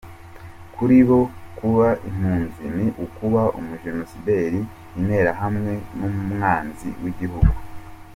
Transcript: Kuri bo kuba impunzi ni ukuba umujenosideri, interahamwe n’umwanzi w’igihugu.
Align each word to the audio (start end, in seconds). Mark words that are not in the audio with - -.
Kuri 0.75 0.97
bo 1.07 1.21
kuba 1.57 1.87
impunzi 2.09 2.63
ni 2.75 2.85
ukuba 3.05 3.41
umujenosideri, 3.59 4.59
interahamwe 4.99 5.71
n’umwanzi 5.97 6.87
w’igihugu. 7.03 7.55